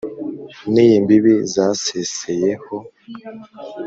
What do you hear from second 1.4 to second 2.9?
zaseseyeho